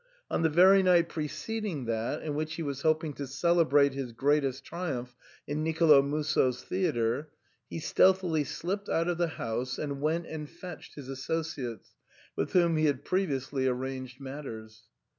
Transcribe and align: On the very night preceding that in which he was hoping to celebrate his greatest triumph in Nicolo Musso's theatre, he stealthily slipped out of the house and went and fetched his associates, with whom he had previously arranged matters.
On 0.31 0.41
the 0.41 0.49
very 0.49 0.81
night 0.81 1.09
preceding 1.09 1.85
that 1.85 2.23
in 2.23 2.33
which 2.33 2.55
he 2.55 2.63
was 2.63 2.81
hoping 2.81 3.13
to 3.13 3.27
celebrate 3.27 3.93
his 3.93 4.13
greatest 4.13 4.65
triumph 4.65 5.15
in 5.45 5.61
Nicolo 5.61 6.01
Musso's 6.01 6.63
theatre, 6.63 7.29
he 7.69 7.77
stealthily 7.77 8.43
slipped 8.43 8.89
out 8.89 9.07
of 9.07 9.19
the 9.19 9.27
house 9.37 9.77
and 9.77 10.01
went 10.01 10.25
and 10.25 10.49
fetched 10.49 10.95
his 10.95 11.07
associates, 11.07 11.93
with 12.35 12.53
whom 12.53 12.77
he 12.77 12.85
had 12.85 13.05
previously 13.05 13.67
arranged 13.67 14.19
matters. 14.19 14.87